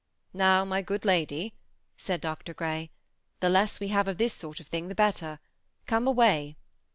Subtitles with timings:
[0.35, 1.53] Sow, my good lady,"
[1.95, 2.55] said Dr.
[2.55, 2.89] Grey,"
[3.39, 5.39] the less we of this sort of thing the better.
[5.85, 6.55] Come away."